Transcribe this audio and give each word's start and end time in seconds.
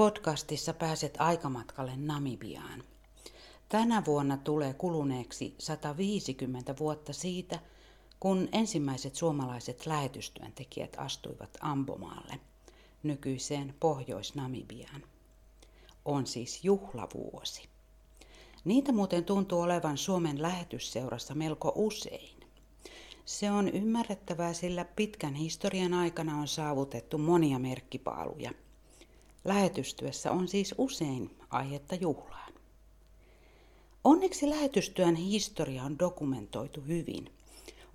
podcastissa 0.00 0.74
pääset 0.74 1.14
aikamatkalle 1.18 1.92
Namibiaan. 1.96 2.84
Tänä 3.68 4.02
vuonna 4.06 4.36
tulee 4.36 4.74
kuluneeksi 4.74 5.54
150 5.58 6.74
vuotta 6.78 7.12
siitä, 7.12 7.58
kun 8.20 8.48
ensimmäiset 8.52 9.14
suomalaiset 9.14 9.86
lähetystyöntekijät 9.86 10.96
astuivat 10.98 11.50
Ambomaalle, 11.60 12.40
nykyiseen 13.02 13.74
Pohjois-Namibiaan. 13.80 15.02
On 16.04 16.26
siis 16.26 16.64
juhlavuosi. 16.64 17.68
Niitä 18.64 18.92
muuten 18.92 19.24
tuntuu 19.24 19.60
olevan 19.60 19.98
Suomen 19.98 20.42
lähetysseurassa 20.42 21.34
melko 21.34 21.72
usein. 21.74 22.40
Se 23.24 23.50
on 23.50 23.68
ymmärrettävää, 23.68 24.52
sillä 24.52 24.84
pitkän 24.84 25.34
historian 25.34 25.94
aikana 25.94 26.36
on 26.36 26.48
saavutettu 26.48 27.18
monia 27.18 27.58
merkkipaaluja. 27.58 28.52
Lähetystyössä 29.44 30.32
on 30.32 30.48
siis 30.48 30.74
usein 30.78 31.36
aihetta 31.50 31.94
juhlaan. 31.94 32.52
Onneksi 34.04 34.50
lähetystyön 34.50 35.14
historia 35.14 35.82
on 35.84 35.98
dokumentoitu 35.98 36.80
hyvin. 36.80 37.32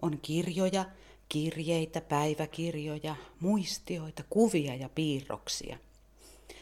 On 0.01 0.19
kirjoja, 0.21 0.85
kirjeitä, 1.29 2.01
päiväkirjoja, 2.01 3.15
muistioita, 3.39 4.23
kuvia 4.29 4.75
ja 4.75 4.89
piirroksia. 4.89 5.77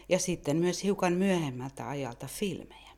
Ja 0.09 0.19
sitten 0.19 0.57
myös 0.57 0.83
hiukan 0.83 1.13
myöhemmältä 1.13 1.89
ajalta 1.89 2.27
filmejä. 2.27 2.91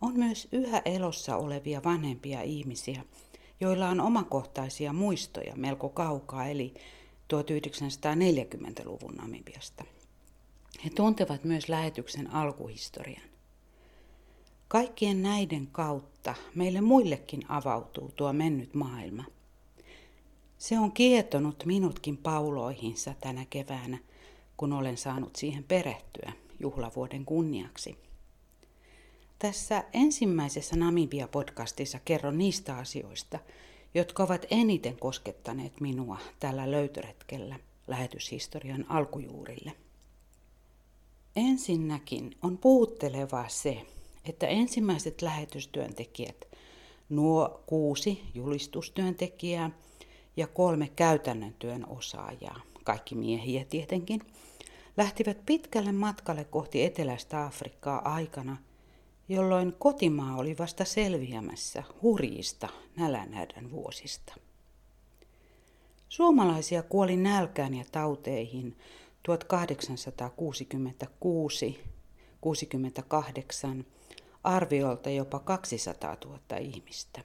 On 0.00 0.18
myös 0.18 0.48
yhä 0.52 0.82
elossa 0.84 1.36
olevia 1.36 1.84
vanhempia 1.84 2.42
ihmisiä, 2.42 3.04
joilla 3.60 3.88
on 3.88 4.00
omakohtaisia 4.00 4.92
muistoja 4.92 5.56
melko 5.56 5.88
kaukaa, 5.88 6.46
eli 6.46 6.74
1940-luvun 7.34 9.14
Namibiasta. 9.14 9.84
He 10.84 10.90
tuntevat 10.90 11.44
myös 11.44 11.68
lähetyksen 11.68 12.34
alkuhistorian. 12.34 13.22
Kaikkien 14.68 15.22
näiden 15.22 15.66
kautta 15.72 16.34
meille 16.54 16.80
muillekin 16.80 17.42
avautuu 17.48 18.12
tuo 18.16 18.32
mennyt 18.32 18.74
maailma. 18.74 19.24
Se 20.58 20.78
on 20.78 20.92
kietonut 20.92 21.64
minutkin 21.66 22.16
pauloihinsa 22.16 23.14
tänä 23.20 23.46
keväänä, 23.50 23.98
kun 24.56 24.72
olen 24.72 24.96
saanut 24.96 25.36
siihen 25.36 25.64
perehtyä 25.64 26.32
juhlavuoden 26.60 27.24
kunniaksi. 27.24 27.98
Tässä 29.38 29.84
ensimmäisessä 29.92 30.76
Namibia-podcastissa 30.76 32.00
kerron 32.04 32.38
niistä 32.38 32.76
asioista, 32.76 33.38
jotka 33.94 34.22
ovat 34.22 34.46
eniten 34.50 34.96
koskettaneet 34.96 35.80
minua 35.80 36.18
tällä 36.40 36.70
löytöretkellä 36.70 37.56
lähetyshistorian 37.86 38.86
alkujuurille. 38.88 39.72
Ensinnäkin 41.36 42.36
on 42.42 42.58
puhuttelevaa 42.58 43.48
se, 43.48 43.86
että 44.24 44.46
ensimmäiset 44.46 45.22
lähetystyöntekijät, 45.22 46.48
nuo 47.08 47.62
kuusi 47.66 48.22
julistustyöntekijää 48.34 49.70
ja 50.36 50.46
kolme 50.46 50.88
käytännön 50.96 51.54
työn 51.58 51.88
osaajaa, 51.88 52.60
kaikki 52.84 53.14
miehiä 53.14 53.64
tietenkin, 53.64 54.20
lähtivät 54.96 55.46
pitkälle 55.46 55.92
matkalle 55.92 56.44
kohti 56.44 56.82
eteläistä 56.84 57.44
Afrikkaa 57.44 58.12
aikana– 58.12 58.56
jolloin 59.28 59.74
kotimaa 59.78 60.36
oli 60.36 60.58
vasta 60.58 60.84
selviämässä 60.84 61.82
hurjista 62.02 62.68
nälänhädän 62.96 63.70
vuosista. 63.70 64.34
Suomalaisia 66.08 66.82
kuoli 66.82 67.16
nälkään 67.16 67.74
ja 67.74 67.84
tauteihin 67.92 68.76
1866-68 69.28 69.32
arviolta 74.44 75.10
jopa 75.10 75.38
200 75.38 76.16
000 76.24 76.38
ihmistä, 76.60 77.20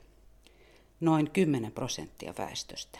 noin 0.99 1.31
10 1.31 1.71
prosenttia 1.71 2.33
väestöstä. 2.37 2.99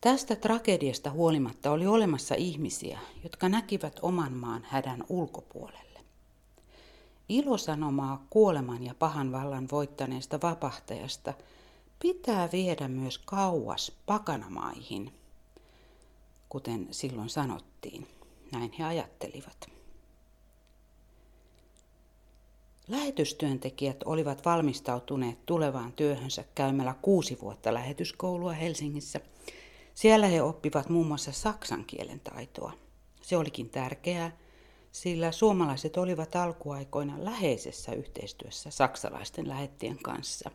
Tästä 0.00 0.36
tragediasta 0.36 1.10
huolimatta 1.10 1.70
oli 1.70 1.86
olemassa 1.86 2.34
ihmisiä, 2.34 2.98
jotka 3.22 3.48
näkivät 3.48 3.98
oman 4.02 4.32
maan 4.32 4.66
hädän 4.68 5.04
ulkopuolelle. 5.08 6.00
Ilosanomaa 7.28 8.26
kuoleman 8.30 8.84
ja 8.84 8.94
pahan 8.94 9.32
vallan 9.32 9.68
voittaneesta 9.72 10.40
vapahtajasta 10.42 11.34
pitää 12.00 12.48
viedä 12.52 12.88
myös 12.88 13.18
kauas 13.18 13.92
pakanamaihin, 14.06 15.12
kuten 16.48 16.88
silloin 16.90 17.28
sanottiin. 17.28 18.06
Näin 18.52 18.72
he 18.78 18.84
ajattelivat. 18.84 19.78
Lähetystyöntekijät 22.88 24.02
olivat 24.04 24.44
valmistautuneet 24.44 25.46
tulevaan 25.46 25.92
työhönsä 25.92 26.44
käymällä 26.54 26.94
kuusi 27.02 27.38
vuotta 27.40 27.74
lähetyskoulua 27.74 28.52
Helsingissä. 28.52 29.20
Siellä 29.94 30.26
he 30.26 30.42
oppivat 30.42 30.88
muun 30.88 31.06
muassa 31.06 31.32
saksan 31.32 31.84
kielen 31.84 32.20
taitoa. 32.20 32.72
Se 33.22 33.36
olikin 33.36 33.70
tärkeää, 33.70 34.36
sillä 34.92 35.32
suomalaiset 35.32 35.96
olivat 35.96 36.36
alkuaikoina 36.36 37.24
läheisessä 37.24 37.92
yhteistyössä 37.92 38.70
saksalaisten 38.70 39.48
lähettien 39.48 39.98
kanssa 40.02 40.50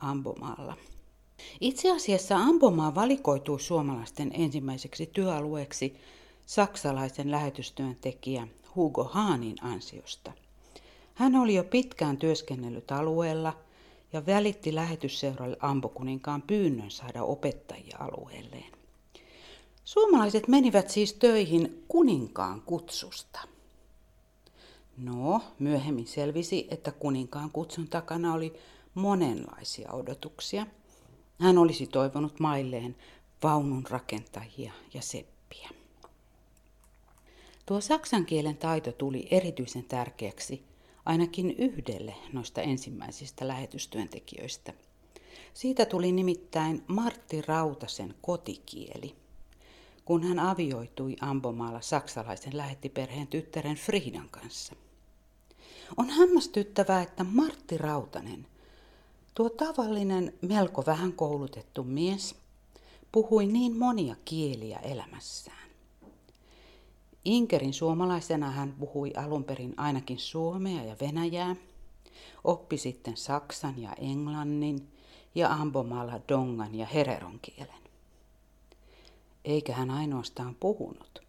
Ambomaalla. 0.00 0.76
Itse 1.60 1.90
asiassa 1.90 2.36
Ambomaa 2.36 2.94
valikoitui 2.94 3.60
suomalaisten 3.60 4.30
ensimmäiseksi 4.34 5.06
työalueeksi 5.06 5.96
saksalaisen 6.46 7.30
lähetystyöntekijä 7.30 8.48
Hugo 8.76 9.04
Haanin 9.04 9.56
ansiosta. 9.62 10.32
Hän 11.14 11.36
oli 11.36 11.54
jo 11.54 11.64
pitkään 11.64 12.16
työskennellyt 12.16 12.92
alueella 12.92 13.56
ja 14.12 14.26
välitti 14.26 14.74
lähetysseuralle 14.74 15.56
Ambokuninkaan 15.60 16.42
pyynnön 16.42 16.90
saada 16.90 17.22
opettajia 17.22 17.96
alueelleen. 18.00 18.72
Suomalaiset 19.84 20.48
menivät 20.48 20.90
siis 20.90 21.12
töihin 21.12 21.84
kuninkaan 21.88 22.60
kutsusta. 22.60 23.40
No, 24.96 25.40
myöhemmin 25.58 26.06
selvisi, 26.06 26.66
että 26.70 26.92
kuninkaan 26.92 27.50
kutsun 27.50 27.88
takana 27.88 28.34
oli 28.34 28.52
monenlaisia 28.94 29.92
odotuksia. 29.92 30.66
Hän 31.42 31.58
olisi 31.58 31.86
toivonut 31.86 32.40
mailleen 32.40 32.96
vaunun 33.42 33.84
rakentajia 33.90 34.72
ja 34.94 35.02
seppiä. 35.02 35.70
Tuo 37.66 37.80
saksan 37.80 38.26
kielen 38.26 38.56
taito 38.56 38.92
tuli 38.92 39.28
erityisen 39.30 39.84
tärkeäksi 39.84 40.62
ainakin 41.04 41.50
yhdelle 41.58 42.14
noista 42.32 42.62
ensimmäisistä 42.62 43.48
lähetystyöntekijöistä. 43.48 44.72
Siitä 45.54 45.86
tuli 45.86 46.12
nimittäin 46.12 46.84
Martti 46.86 47.42
Rautasen 47.42 48.14
kotikieli, 48.20 49.16
kun 50.04 50.24
hän 50.24 50.38
avioitui 50.38 51.16
Ambomaalla 51.20 51.80
saksalaisen 51.80 52.56
lähettiperheen 52.56 53.26
tyttären 53.26 53.76
Fridan 53.76 54.28
kanssa. 54.30 54.76
On 55.96 56.10
hämmästyttävää, 56.10 57.02
että 57.02 57.24
Martti 57.24 57.78
Rautanen, 57.78 58.46
tuo 59.34 59.50
tavallinen, 59.50 60.34
melko 60.40 60.82
vähän 60.86 61.12
koulutettu 61.12 61.84
mies, 61.84 62.34
puhui 63.12 63.46
niin 63.46 63.78
monia 63.78 64.16
kieliä 64.24 64.78
elämässään. 64.78 65.70
Inkerin 67.24 67.72
suomalaisena 67.72 68.50
hän 68.50 68.74
puhui 68.78 69.12
alun 69.16 69.44
perin 69.44 69.74
ainakin 69.76 70.18
suomea 70.18 70.84
ja 70.84 70.96
venäjää, 71.00 71.56
oppi 72.44 72.78
sitten 72.78 73.16
saksan 73.16 73.82
ja 73.82 73.92
englannin 73.92 74.88
ja 75.34 75.52
Ambomalla 75.52 76.20
dongan 76.28 76.74
ja 76.74 76.86
hereron 76.86 77.38
kielen. 77.42 77.82
Eikä 79.44 79.74
hän 79.74 79.90
ainoastaan 79.90 80.54
puhunut, 80.54 81.22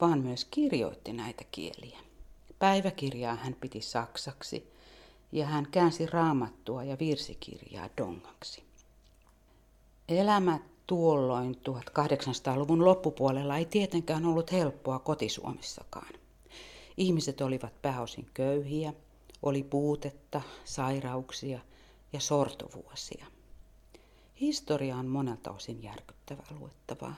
vaan 0.00 0.18
myös 0.18 0.44
kirjoitti 0.44 1.12
näitä 1.12 1.44
kieliä. 1.50 1.98
Päiväkirjaa 2.58 3.34
hän 3.34 3.56
piti 3.60 3.80
saksaksi 3.80 4.72
ja 5.34 5.46
hän 5.46 5.66
käänsi 5.70 6.06
raamattua 6.06 6.84
ja 6.84 6.96
virsikirjaa 6.98 7.88
dongaksi. 7.98 8.62
Elämä 10.08 10.58
tuolloin 10.86 11.54
1800-luvun 11.54 12.84
loppupuolella 12.84 13.56
ei 13.56 13.64
tietenkään 13.64 14.26
ollut 14.26 14.52
helppoa 14.52 14.98
kotisuomissakaan. 14.98 16.14
Ihmiset 16.96 17.40
olivat 17.40 17.82
pääosin 17.82 18.30
köyhiä, 18.34 18.94
oli 19.42 19.62
puutetta, 19.62 20.40
sairauksia 20.64 21.60
ja 22.12 22.20
sortovuosia. 22.20 23.26
Historia 24.40 24.96
on 24.96 25.06
monelta 25.06 25.50
osin 25.50 25.82
järkyttävää 25.82 26.46
luettavaa. 26.60 27.14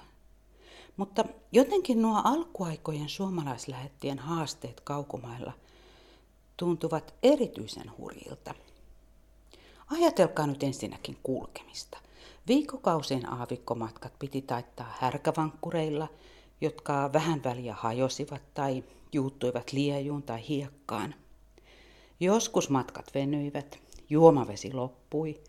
Mutta 0.96 1.24
jotenkin 1.52 2.02
nuo 2.02 2.20
alkuaikojen 2.24 3.08
suomalaislähettien 3.08 4.18
haasteet 4.18 4.80
kaukomailla 4.80 5.52
tuntuvat 6.56 7.14
erityisen 7.22 7.92
hurjilta. 7.98 8.54
Ajatelkaa 9.90 10.46
nyt 10.46 10.62
ensinnäkin 10.62 11.16
kulkemista. 11.22 11.98
Viikkokausien 12.48 13.32
aavikkomatkat 13.32 14.18
piti 14.18 14.42
taittaa 14.42 14.96
härkävankkureilla, 15.00 16.08
jotka 16.60 17.10
vähän 17.12 17.44
väliä 17.44 17.74
hajosivat 17.74 18.42
tai 18.54 18.84
juuttuivat 19.12 19.72
liejuun 19.72 20.22
tai 20.22 20.48
hiekkaan. 20.48 21.14
Joskus 22.20 22.70
matkat 22.70 23.14
venyivät, 23.14 23.78
juomavesi 24.10 24.72
loppui 24.72 25.40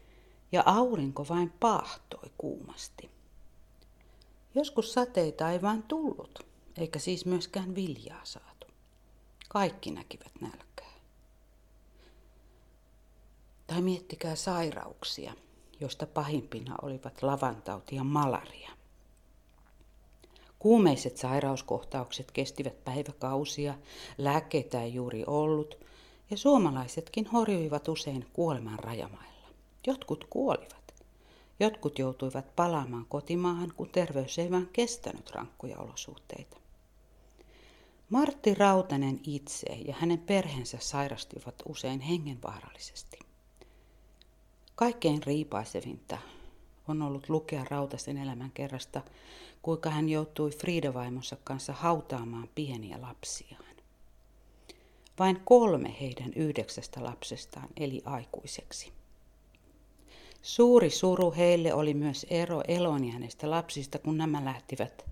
ja 0.51 0.63
aurinko 0.65 1.25
vain 1.29 1.53
pahtoi 1.59 2.31
kuumasti. 2.37 3.09
Joskus 4.55 4.93
sateita 4.93 5.51
ei 5.51 5.61
vain 5.61 5.83
tullut, 5.83 6.45
eikä 6.77 6.99
siis 6.99 7.25
myöskään 7.25 7.75
viljaa 7.75 8.21
saatu. 8.23 8.67
Kaikki 9.49 9.91
näkivät 9.91 10.31
nälkää. 10.41 10.66
Tai 13.67 13.81
miettikää 13.81 14.35
sairauksia, 14.35 15.33
joista 15.79 16.07
pahimpina 16.07 16.75
olivat 16.81 17.23
lavantauti 17.23 17.95
ja 17.95 18.03
malaria. 18.03 18.71
Kuumeiset 20.59 21.17
sairauskohtaukset 21.17 22.31
kestivät 22.31 22.83
päiväkausia, 22.83 23.75
lääkkeitä 24.17 24.83
ei 24.83 24.93
juuri 24.93 25.23
ollut, 25.27 25.77
ja 26.29 26.37
suomalaisetkin 26.37 27.25
horjuivat 27.25 27.87
usein 27.87 28.25
kuoleman 28.33 28.79
rajamailla. 28.79 29.47
Jotkut 29.87 30.27
kuolivat. 30.29 30.93
Jotkut 31.59 31.99
joutuivat 31.99 32.55
palaamaan 32.55 33.05
kotimaahan, 33.09 33.73
kun 33.75 33.89
terveys 33.89 34.39
ei 34.39 34.51
vain 34.51 34.69
kestänyt 34.73 35.31
rankkoja 35.31 35.79
olosuhteita. 35.79 36.57
Martti 38.09 38.53
Rautanen 38.53 39.19
itse 39.23 39.73
ja 39.73 39.95
hänen 39.99 40.19
perheensä 40.19 40.77
sairastivat 40.81 41.55
usein 41.65 41.99
hengenvaarallisesti. 41.99 43.26
Kaikkein 44.77 45.23
riipaisevinta 45.23 46.17
on 46.87 47.01
ollut 47.01 47.29
lukea 47.29 47.65
Rautasen 47.69 48.17
elämän 48.17 48.51
kerrasta, 48.51 49.01
kuinka 49.61 49.89
hän 49.89 50.09
joutui 50.09 50.49
Frida-vaimonsa 50.49 51.37
kanssa 51.43 51.73
hautaamaan 51.73 52.49
pieniä 52.55 53.01
lapsiaan. 53.01 53.75
Vain 55.19 55.41
kolme 55.45 55.95
heidän 56.01 56.33
yhdeksästä 56.35 57.03
lapsestaan 57.03 57.67
eli 57.77 58.01
aikuiseksi. 58.05 58.93
Suuri 60.41 60.89
suru 60.89 61.33
heille 61.37 61.73
oli 61.73 61.93
myös 61.93 62.25
ero 62.29 62.61
elonjääneistä 62.67 63.49
lapsista, 63.49 63.99
kun 63.99 64.17
nämä 64.17 64.45
lähtivät 64.45 65.05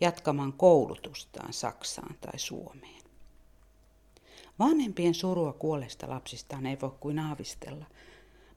jatkamaan 0.00 0.52
koulutustaan 0.52 1.52
Saksaan 1.52 2.14
tai 2.20 2.38
Suomeen. 2.38 3.02
Vanhempien 4.58 5.14
surua 5.14 5.52
kuolesta 5.52 6.08
lapsistaan 6.08 6.66
ei 6.66 6.76
voi 6.82 6.92
kuin 7.00 7.18
aavistella, 7.18 7.86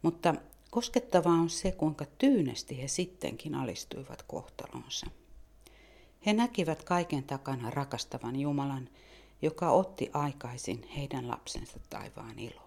mutta 0.03 0.35
koskettavaa 0.71 1.33
on 1.33 1.49
se, 1.49 1.71
kuinka 1.71 2.05
tyynesti 2.17 2.81
he 2.81 2.87
sittenkin 2.87 3.55
alistuivat 3.55 4.23
kohtalonsa. 4.23 5.07
He 6.25 6.33
näkivät 6.33 6.83
kaiken 6.83 7.23
takana 7.23 7.69
rakastavan 7.69 8.35
Jumalan, 8.35 8.89
joka 9.41 9.71
otti 9.71 10.09
aikaisin 10.13 10.87
heidän 10.95 11.27
lapsensa 11.27 11.79
taivaan 11.89 12.39
iloon. 12.39 12.63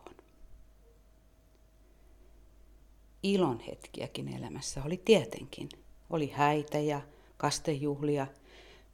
Ilon 3.22 3.60
hetkiäkin 3.60 4.28
elämässä 4.28 4.82
oli 4.84 5.02
tietenkin. 5.04 5.68
Oli 6.10 6.30
häitä 6.30 6.78
ja 6.78 7.00
kastejuhlia. 7.36 8.26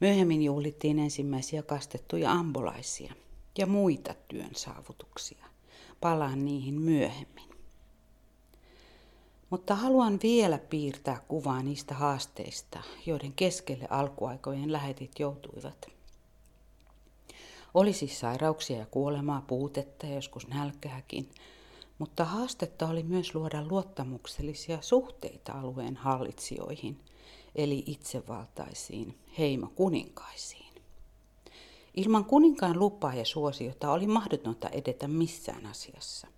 Myöhemmin 0.00 0.42
juhlittiin 0.42 0.98
ensimmäisiä 0.98 1.62
kastettuja 1.62 2.32
ambolaisia 2.32 3.14
ja 3.58 3.66
muita 3.66 4.14
työn 4.28 4.54
saavutuksia. 4.54 5.46
Palaan 6.00 6.44
niihin 6.44 6.74
myöhemmin. 6.74 7.51
Mutta 9.52 9.74
haluan 9.74 10.18
vielä 10.22 10.58
piirtää 10.58 11.22
kuvaa 11.28 11.62
niistä 11.62 11.94
haasteista, 11.94 12.82
joiden 13.06 13.32
keskelle 13.32 13.86
alkuaikojen 13.90 14.72
lähetit 14.72 15.18
joutuivat. 15.18 15.86
Oli 17.74 17.92
siis 17.92 18.20
sairauksia 18.20 18.78
ja 18.78 18.86
kuolemaa, 18.86 19.44
puutetta 19.46 20.06
ja 20.06 20.14
joskus 20.14 20.48
nälkääkin, 20.48 21.28
mutta 21.98 22.24
haastetta 22.24 22.88
oli 22.88 23.02
myös 23.02 23.34
luoda 23.34 23.64
luottamuksellisia 23.70 24.78
suhteita 24.80 25.52
alueen 25.52 25.96
hallitsijoihin, 25.96 27.00
eli 27.54 27.84
itsevaltaisiin 27.86 29.18
heimokuninkaisiin. 29.38 30.72
Ilman 31.94 32.24
kuninkaan 32.24 32.78
lupaa 32.78 33.14
ja 33.14 33.24
suosiota 33.24 33.92
oli 33.92 34.06
mahdotonta 34.06 34.68
edetä 34.68 35.08
missään 35.08 35.66
asiassa. 35.66 36.28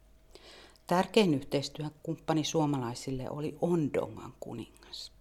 Tärkein 0.87 1.35
yhteistyökumppani 1.35 2.45
suomalaisille 2.45 3.31
oli 3.31 3.57
Ondongan 3.61 4.33
kuningas. 4.41 5.13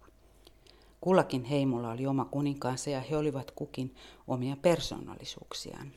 Kullakin 1.00 1.44
heimolla 1.44 1.90
oli 1.90 2.06
oma 2.06 2.24
kuninkaansa 2.24 2.90
ja 2.90 3.00
he 3.00 3.16
olivat 3.16 3.50
kukin 3.50 3.94
omia 4.28 4.56
persoonallisuuksiaan. 4.56 5.92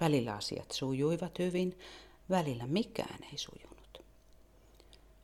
Välillä 0.00 0.34
asiat 0.34 0.70
sujuivat 0.70 1.38
hyvin, 1.38 1.78
välillä 2.30 2.66
mikään 2.66 3.18
ei 3.32 3.38
sujunut. 3.38 4.02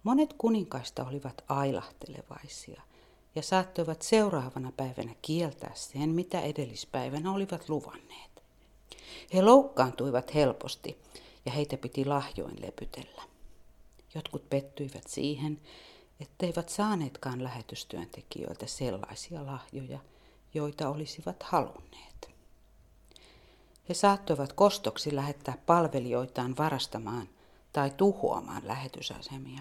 Monet 0.03 0.33
kuninkaista 0.39 1.07
olivat 1.07 1.45
ailahtelevaisia 1.49 2.83
ja 3.35 3.43
saattoivat 3.43 4.03
seuraavana 4.03 4.73
päivänä 4.77 5.15
kieltää 5.23 5.73
sen, 5.75 6.11
mitä 6.11 6.41
edellispäivänä 6.41 7.33
olivat 7.33 7.69
luvanneet. 7.69 8.43
He 9.35 9.43
loukkaantuivat 9.43 10.35
helposti 10.35 10.99
ja 11.47 11.53
heitä 11.53 11.77
piti 11.77 12.05
lahjoin 12.05 12.63
lepytellä. 12.63 13.32
Jotkut 14.15 14.51
pettyivät 14.51 15.07
siihen, 15.07 15.61
etteivät 16.21 16.69
saaneetkaan 16.69 17.45
lähetystyöntekijöiltä 17.45 18.67
sellaisia 18.67 19.47
lahjoja, 19.47 19.99
joita 20.55 20.89
olisivat 20.89 21.43
halunneet. 21.43 22.31
He 23.89 23.95
saattoivat 23.95 24.53
kostoksi 24.53 25.17
lähettää 25.17 25.59
palvelijoitaan 25.67 26.57
varastamaan 26.57 27.29
tai 27.73 27.91
tuhoamaan 27.97 28.63
lähetysasemia. 28.65 29.61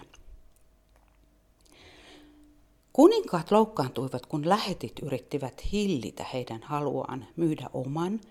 Kuninkaat 2.94 3.52
loukkaantuivat, 3.52 4.26
kun 4.26 4.50
lähetit 4.50 5.00
yrittivät 5.02 5.72
hillitä 5.72 6.26
heidän 6.34 6.64
haluaan 6.64 7.28
myydä 7.36 7.70
oman 7.74 8.22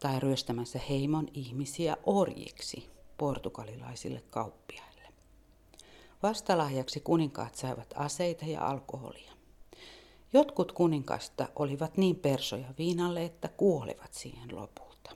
tai 0.00 0.20
ryöstämänsä 0.20 0.80
heimon 0.88 1.28
ihmisiä 1.34 1.96
orjiksi 2.06 2.88
portugalilaisille 3.18 4.22
kauppiaille. 4.30 4.89
Vastalahjaksi 6.22 7.00
kuninkaat 7.00 7.54
saivat 7.54 7.94
aseita 7.96 8.44
ja 8.44 8.66
alkoholia. 8.66 9.32
Jotkut 10.32 10.72
kuninkaista 10.72 11.48
olivat 11.56 11.96
niin 11.96 12.16
persoja 12.16 12.74
viinalle, 12.78 13.24
että 13.24 13.48
kuolivat 13.48 14.14
siihen 14.14 14.56
lopulta. 14.56 15.10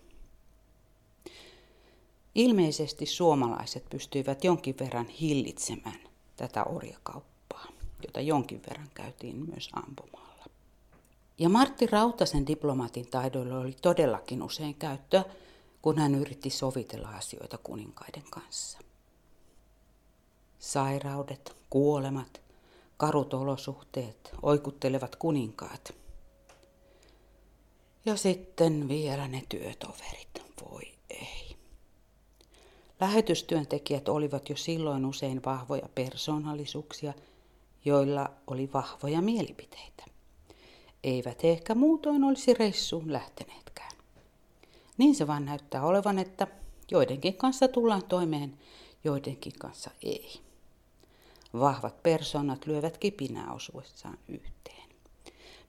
Ilmeisesti 2.34 3.06
suomalaiset 3.06 3.84
pystyivät 3.90 4.44
jonkin 4.44 4.74
verran 4.80 5.08
hillitsemään 5.08 6.00
tätä 6.36 6.64
orjakauppaa, 6.64 7.66
jota 8.06 8.20
jonkin 8.20 8.62
verran 8.68 8.90
käytiin 8.94 9.36
myös 9.50 9.70
ampumalla. 9.72 10.44
Ja 11.38 11.48
Martti 11.48 11.86
Rautasen 11.86 12.46
diplomaatin 12.46 13.10
taidoilla 13.10 13.58
oli 13.58 13.76
todellakin 13.82 14.42
usein 14.42 14.74
käyttöä, 14.74 15.24
kun 15.82 15.98
hän 15.98 16.14
yritti 16.14 16.50
sovitella 16.50 17.08
asioita 17.08 17.58
kuninkaiden 17.58 18.24
kanssa 18.30 18.78
sairaudet, 20.64 21.56
kuolemat, 21.70 22.40
karut 22.96 23.34
olosuhteet, 23.34 24.34
oikuttelevat 24.42 25.16
kuninkaat. 25.16 25.94
Ja 28.04 28.16
sitten 28.16 28.88
vielä 28.88 29.28
ne 29.28 29.42
työtoverit, 29.48 30.42
voi 30.70 30.82
ei. 31.10 31.56
Lähetystyöntekijät 33.00 34.08
olivat 34.08 34.48
jo 34.48 34.56
silloin 34.56 35.06
usein 35.06 35.44
vahvoja 35.44 35.88
persoonallisuuksia, 35.94 37.12
joilla 37.84 38.30
oli 38.46 38.70
vahvoja 38.72 39.22
mielipiteitä. 39.22 40.04
Eivät 41.04 41.42
he 41.42 41.50
ehkä 41.50 41.74
muutoin 41.74 42.24
olisi 42.24 42.54
reissuun 42.54 43.12
lähteneetkään. 43.12 43.92
Niin 44.98 45.14
se 45.14 45.26
vaan 45.26 45.44
näyttää 45.44 45.82
olevan, 45.82 46.18
että 46.18 46.46
joidenkin 46.90 47.34
kanssa 47.34 47.68
tullaan 47.68 48.04
toimeen, 48.04 48.58
joidenkin 49.04 49.52
kanssa 49.58 49.90
ei. 50.02 50.43
Vahvat 51.58 52.02
persoonat 52.02 52.66
lyövät 52.66 52.98
kipinää 52.98 53.52
osuessaan 53.52 54.18
yhteen. 54.28 54.88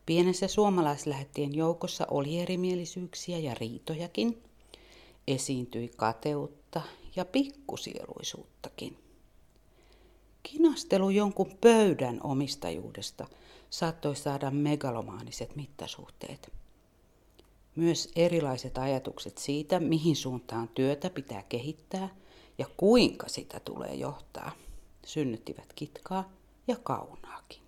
Pienessä 0.05 0.47
suomalaislähettien 0.47 1.55
joukossa 1.55 2.07
oli 2.11 2.39
erimielisyyksiä 2.39 3.37
ja 3.37 3.53
riitojakin. 3.53 4.43
Esiintyi 5.27 5.91
kateutta 5.97 6.81
ja 7.15 7.25
pikkusieluisuuttakin. 7.25 8.97
Kinastelu 10.43 11.09
jonkun 11.09 11.57
pöydän 11.61 12.19
omistajuudesta 12.23 13.27
saattoi 13.69 14.15
saada 14.15 14.51
megalomaaniset 14.51 15.55
mittasuhteet. 15.55 16.53
Myös 17.75 18.11
erilaiset 18.15 18.77
ajatukset 18.77 19.37
siitä, 19.37 19.79
mihin 19.79 20.15
suuntaan 20.15 20.67
työtä 20.67 21.09
pitää 21.09 21.43
kehittää 21.49 22.09
ja 22.57 22.65
kuinka 22.77 23.27
sitä 23.27 23.59
tulee 23.59 23.93
johtaa– 23.93 24.51
synnyttivät 25.05 25.73
kitkaa 25.73 26.29
ja 26.67 26.75
kaunaakin. 26.83 27.61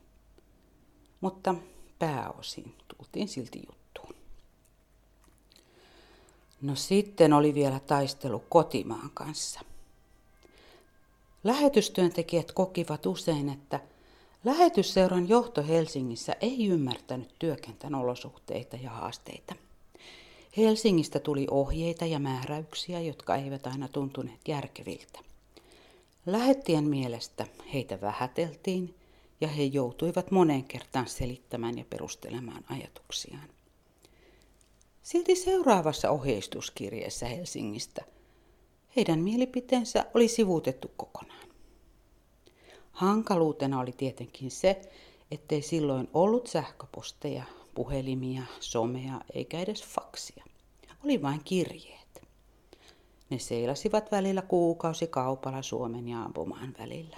Mutta 1.22 1.56
pääosin 2.00 2.76
tultiin 2.98 3.28
silti 3.28 3.64
juttuun. 3.68 4.16
No 6.62 6.76
sitten 6.76 7.34
oli 7.34 7.54
vielä 7.54 7.80
taistelu 7.80 8.44
kotimaan 8.50 9.12
kanssa. 9.14 9.60
Lähetystyöntekijät 11.44 12.52
kokivat 12.52 13.06
usein, 13.06 13.50
että 13.50 13.80
lähetysseuran 14.44 15.30
johto 15.30 15.64
Helsingissä 15.64 16.36
ei 16.42 16.68
ymmärtänyt 16.68 17.36
työkentän 17.40 17.96
olosuhteita 17.96 18.76
ja 18.76 18.90
haasteita. 18.90 19.56
Helsingistä 20.58 21.20
tuli 21.20 21.48
ohjeita 21.52 22.06
ja 22.06 22.20
määräyksiä, 22.20 23.00
jotka 23.00 23.36
eivät 23.36 23.68
aina 23.68 23.88
tuntuneet 23.88 24.48
järkeviltä. 24.48 25.27
Lähettien 26.28 26.84
mielestä 26.84 27.48
heitä 27.74 28.02
vähäteltiin 28.02 28.96
ja 29.42 29.48
he 29.48 29.64
joutuivat 29.64 30.32
moneen 30.32 30.64
kertaan 30.64 31.08
selittämään 31.08 31.78
ja 31.78 31.86
perustelemaan 31.90 32.64
ajatuksiaan. 32.70 33.50
Silti 35.04 35.36
seuraavassa 35.36 36.10
ohjeistuskirjeessä 36.10 37.26
Helsingistä 37.26 38.06
heidän 38.96 39.20
mielipiteensä 39.20 40.06
oli 40.14 40.28
sivuutettu 40.28 40.92
kokonaan. 40.98 41.48
Hankaluutena 42.92 43.80
oli 43.80 43.92
tietenkin 43.92 44.52
se, 44.52 44.82
ettei 45.32 45.62
silloin 45.62 46.10
ollut 46.14 46.48
sähköposteja, 46.48 47.44
puhelimia, 47.76 48.44
somea 48.60 49.22
eikä 49.34 49.60
edes 49.60 49.84
faksia. 49.84 50.44
Oli 51.06 51.22
vain 51.22 51.42
kirjeet. 51.44 52.07
Ne 53.30 53.40
seilasivat 53.40 54.12
välillä 54.12 54.42
kuukausi 54.42 55.08
kaupalla 55.08 55.62
Suomen 55.62 56.08
ja 56.08 56.24
Ampumaan 56.24 56.76
välillä. 56.80 57.18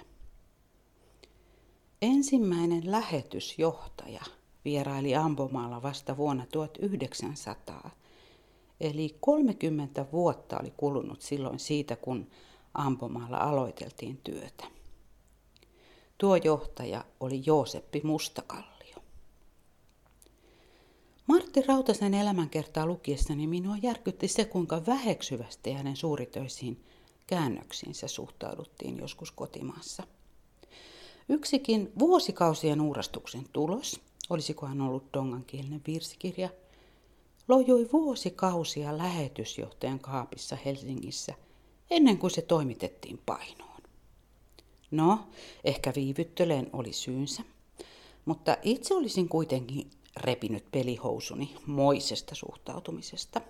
Ensimmäinen 2.02 2.90
lähetysjohtaja 2.90 4.20
vieraili 4.64 5.16
Ambomaalla 5.16 5.82
vasta 5.82 6.16
vuonna 6.16 6.46
1900. 6.46 7.90
Eli 8.80 9.16
30 9.20 10.06
vuotta 10.12 10.58
oli 10.60 10.72
kulunut 10.76 11.22
silloin 11.22 11.58
siitä, 11.58 11.96
kun 11.96 12.30
Ambomaalla 12.74 13.36
aloiteltiin 13.36 14.20
työtä. 14.24 14.64
Tuo 16.18 16.36
johtaja 16.36 17.04
oli 17.20 17.42
Jooseppi 17.46 18.00
Mustakallio. 18.04 18.79
Martti 21.30 21.62
Rautasen 21.62 22.14
elämänkertaa 22.14 22.86
lukiessani 22.86 23.46
minua 23.46 23.76
järkytti 23.82 24.28
se, 24.28 24.44
kuinka 24.44 24.86
väheksyvästi 24.86 25.72
hänen 25.72 25.96
suuritöisiin 25.96 26.84
käännöksiinsä 27.26 28.08
suhtauduttiin 28.08 28.98
joskus 28.98 29.30
kotimaassa. 29.30 30.02
Yksikin 31.28 31.92
vuosikausien 31.98 32.80
uurastuksen 32.80 33.44
tulos, 33.52 34.00
olisikohan 34.30 34.80
ollut 34.80 35.12
dongankielinen 35.12 35.80
virsikirja, 35.86 36.48
lojui 37.48 37.88
vuosikausia 37.92 38.98
lähetysjohtajan 38.98 40.00
kaapissa 40.00 40.56
Helsingissä 40.64 41.34
ennen 41.90 42.18
kuin 42.18 42.30
se 42.30 42.42
toimitettiin 42.42 43.18
painoon. 43.26 43.82
No, 44.90 45.18
ehkä 45.64 45.92
viivytteleen 45.96 46.70
oli 46.72 46.92
syynsä, 46.92 47.42
mutta 48.24 48.56
itse 48.62 48.94
olisin 48.94 49.28
kuitenkin 49.28 49.90
repinyt 50.16 50.70
pelihousuni 50.70 51.56
moisesta 51.66 52.34
suhtautumisesta. 52.34 53.40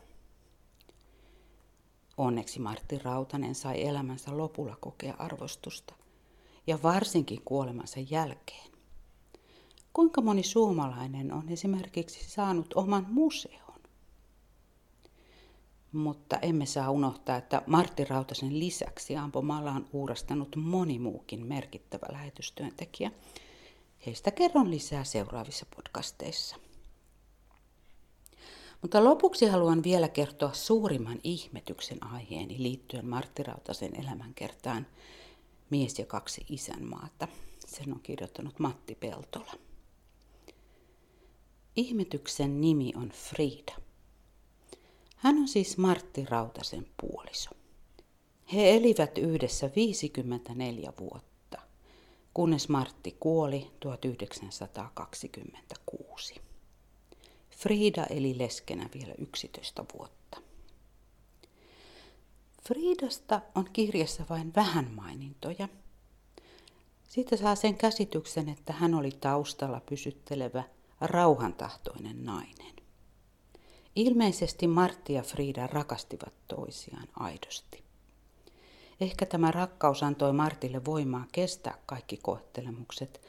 Onneksi 2.16 2.60
Martti 2.60 2.98
Rautanen 2.98 3.54
sai 3.54 3.86
elämänsä 3.86 4.36
lopulla 4.36 4.76
kokea 4.80 5.14
arvostusta, 5.18 5.94
ja 6.66 6.78
varsinkin 6.82 7.42
kuolemansa 7.44 8.00
jälkeen. 8.10 8.70
Kuinka 9.92 10.20
moni 10.20 10.42
suomalainen 10.42 11.32
on 11.32 11.48
esimerkiksi 11.48 12.30
saanut 12.30 12.72
oman 12.74 13.06
museon? 13.10 13.80
Mutta 15.92 16.38
emme 16.38 16.66
saa 16.66 16.90
unohtaa, 16.90 17.36
että 17.36 17.62
Martti 17.66 18.04
Rautasen 18.04 18.58
lisäksi 18.58 19.16
Ampomalla 19.16 19.72
on 19.72 19.86
uurastanut 19.92 20.56
moni 20.56 20.98
muukin 20.98 21.46
merkittävä 21.46 22.06
lähetystyöntekijä. 22.12 23.10
Heistä 24.06 24.30
kerron 24.30 24.70
lisää 24.70 25.04
seuraavissa 25.04 25.66
podcasteissa. 25.76 26.56
Mutta 28.82 29.04
lopuksi 29.04 29.46
haluan 29.46 29.82
vielä 29.82 30.08
kertoa 30.08 30.52
suurimman 30.52 31.20
ihmetyksen 31.24 32.06
aiheeni 32.06 32.62
liittyen 32.62 33.06
Martti 33.06 33.42
Rautasen 33.42 34.00
elämänkertaan 34.00 34.86
Mies 35.70 35.98
ja 35.98 36.06
kaksi 36.06 36.46
isänmaata. 36.48 37.28
Sen 37.66 37.92
on 37.92 38.00
kirjoittanut 38.00 38.58
Matti 38.58 38.94
Peltola. 38.94 39.52
Ihmetyksen 41.76 42.60
nimi 42.60 42.92
on 42.96 43.08
Frida. 43.08 43.72
Hän 45.16 45.36
on 45.36 45.48
siis 45.48 45.78
Martti 45.78 46.24
Rautasen 46.24 46.86
puoliso. 47.00 47.50
He 48.52 48.70
elivät 48.76 49.18
yhdessä 49.18 49.70
54 49.76 50.92
vuotta, 51.00 51.29
kunnes 52.34 52.68
Martti 52.68 53.16
kuoli 53.20 53.70
1926. 53.80 56.40
Frida 57.50 58.06
eli 58.10 58.38
leskenä 58.38 58.88
vielä 58.94 59.14
11 59.18 59.84
vuotta. 59.98 60.40
Friidasta 62.62 63.40
on 63.54 63.64
kirjassa 63.72 64.24
vain 64.30 64.54
vähän 64.54 64.90
mainintoja. 64.90 65.68
Siitä 67.08 67.36
saa 67.36 67.54
sen 67.54 67.76
käsityksen, 67.76 68.48
että 68.48 68.72
hän 68.72 68.94
oli 68.94 69.10
taustalla 69.10 69.80
pysyttelevä– 69.80 70.64
rauhantahtoinen 71.00 72.24
nainen. 72.24 72.76
Ilmeisesti 73.96 74.66
Martti 74.66 75.12
ja 75.12 75.22
Frida 75.22 75.66
rakastivat 75.66 76.34
toisiaan 76.48 77.08
aidosti. 77.16 77.84
Ehkä 79.00 79.26
tämä 79.26 79.50
rakkaus 79.50 80.02
antoi 80.02 80.32
Martille 80.32 80.84
voimaa 80.84 81.26
kestää 81.32 81.78
kaikki 81.86 82.16
koettelemukset 82.16 83.20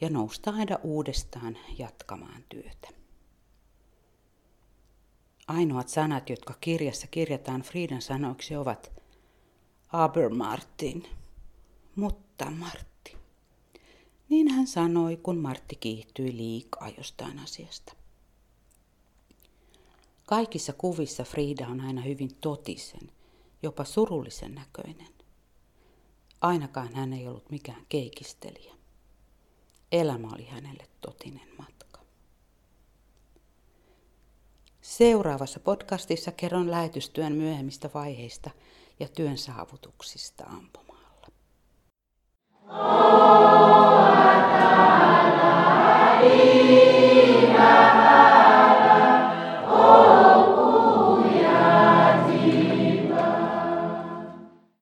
ja 0.00 0.10
nousta 0.10 0.50
aina 0.50 0.78
uudestaan 0.82 1.58
jatkamaan 1.78 2.44
työtä. 2.48 2.88
Ainoat 5.48 5.88
sanat, 5.88 6.30
jotka 6.30 6.54
kirjassa 6.60 7.06
kirjataan 7.06 7.62
Friidan 7.62 8.02
sanoiksi, 8.02 8.56
ovat 8.56 8.92
Aber 9.88 10.34
Martin, 10.34 11.08
mutta 11.96 12.50
Martin. 12.50 13.18
Niin 14.28 14.48
hän 14.48 14.66
sanoi, 14.66 15.16
kun 15.16 15.38
Martti 15.38 15.76
kiihtyi 15.76 16.36
liikaa 16.36 16.88
jostain 16.98 17.38
asiasta. 17.38 17.92
Kaikissa 20.26 20.72
kuvissa 20.72 21.24
Frida 21.24 21.68
on 21.68 21.80
aina 21.80 22.00
hyvin 22.02 22.34
totisen, 22.40 23.10
jopa 23.62 23.84
surullisen 23.84 24.54
näköinen. 24.54 25.14
Ainakaan 26.40 26.94
hän 26.94 27.12
ei 27.12 27.28
ollut 27.28 27.50
mikään 27.50 27.86
keikistelijä. 27.88 28.74
Elämä 29.92 30.28
oli 30.34 30.44
hänelle 30.44 30.86
totinen 31.00 31.48
matka. 31.58 32.00
Seuraavassa 34.80 35.60
podcastissa 35.60 36.32
kerron 36.32 36.70
lähetystyön 36.70 37.32
myöhemmistä 37.32 37.90
vaiheista 37.94 38.50
ja 39.00 39.08
työn 39.08 39.38
saavutuksista 39.38 40.44
ampumaalla. 40.44 41.28
Oh. 42.68 44.09